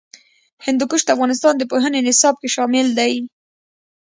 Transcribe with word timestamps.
هندوکش 0.65 1.01
د 1.05 1.09
افغانستان 1.15 1.53
د 1.57 1.63
پوهنې 1.71 1.99
نصاب 2.07 2.35
کې 2.41 2.49
شامل 2.55 2.87
دي. 2.99 3.13